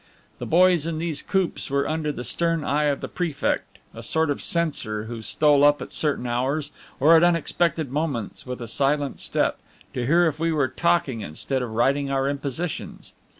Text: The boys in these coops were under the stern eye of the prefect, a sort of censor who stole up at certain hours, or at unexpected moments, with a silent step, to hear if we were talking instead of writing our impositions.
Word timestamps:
The 0.39 0.47
boys 0.47 0.87
in 0.87 0.97
these 0.97 1.21
coops 1.21 1.69
were 1.69 1.87
under 1.87 2.11
the 2.11 2.23
stern 2.23 2.63
eye 2.63 2.85
of 2.85 3.01
the 3.01 3.07
prefect, 3.07 3.77
a 3.93 4.01
sort 4.01 4.31
of 4.31 4.41
censor 4.41 5.03
who 5.03 5.21
stole 5.21 5.63
up 5.63 5.79
at 5.79 5.93
certain 5.93 6.25
hours, 6.25 6.71
or 6.99 7.15
at 7.15 7.21
unexpected 7.23 7.91
moments, 7.91 8.43
with 8.43 8.61
a 8.61 8.67
silent 8.67 9.19
step, 9.19 9.59
to 9.93 10.07
hear 10.07 10.25
if 10.25 10.39
we 10.39 10.51
were 10.51 10.69
talking 10.69 11.21
instead 11.21 11.61
of 11.61 11.69
writing 11.75 12.09
our 12.09 12.27
impositions. 12.27 13.13